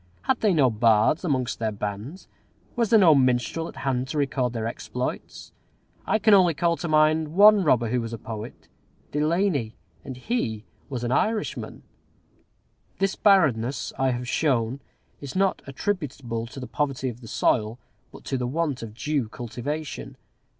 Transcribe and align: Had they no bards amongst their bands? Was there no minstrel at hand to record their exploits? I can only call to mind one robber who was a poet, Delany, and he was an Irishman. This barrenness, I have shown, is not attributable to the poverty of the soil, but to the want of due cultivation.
Had 0.23 0.39
they 0.39 0.51
no 0.51 0.71
bards 0.71 1.23
amongst 1.23 1.59
their 1.59 1.71
bands? 1.71 2.27
Was 2.75 2.89
there 2.89 2.97
no 2.97 3.13
minstrel 3.13 3.67
at 3.67 3.75
hand 3.75 4.07
to 4.07 4.17
record 4.17 4.51
their 4.51 4.65
exploits? 4.65 5.51
I 6.07 6.17
can 6.17 6.33
only 6.33 6.55
call 6.55 6.75
to 6.77 6.87
mind 6.87 7.35
one 7.35 7.63
robber 7.63 7.89
who 7.89 8.01
was 8.01 8.11
a 8.11 8.17
poet, 8.17 8.67
Delany, 9.11 9.75
and 10.03 10.17
he 10.17 10.63
was 10.89 11.03
an 11.03 11.11
Irishman. 11.11 11.83
This 12.97 13.15
barrenness, 13.15 13.93
I 13.95 14.09
have 14.09 14.27
shown, 14.27 14.79
is 15.19 15.35
not 15.35 15.61
attributable 15.67 16.47
to 16.47 16.59
the 16.59 16.65
poverty 16.65 17.07
of 17.07 17.21
the 17.21 17.27
soil, 17.27 17.77
but 18.11 18.23
to 18.23 18.39
the 18.39 18.47
want 18.47 18.81
of 18.81 18.95
due 18.95 19.29
cultivation. 19.29 20.17